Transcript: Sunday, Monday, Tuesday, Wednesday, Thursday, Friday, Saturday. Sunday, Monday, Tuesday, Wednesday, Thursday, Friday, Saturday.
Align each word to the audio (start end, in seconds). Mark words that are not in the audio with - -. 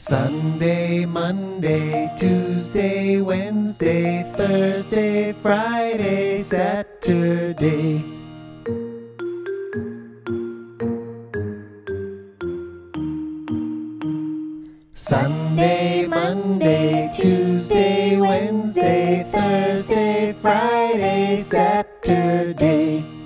Sunday, 0.00 1.04
Monday, 1.06 2.08
Tuesday, 2.16 3.20
Wednesday, 3.20 4.22
Thursday, 4.36 5.32
Friday, 5.32 6.40
Saturday. 6.40 8.04
Sunday, 14.94 16.06
Monday, 16.06 17.10
Tuesday, 17.18 18.20
Wednesday, 18.20 19.26
Thursday, 19.32 20.32
Friday, 20.32 21.42
Saturday. 21.42 23.17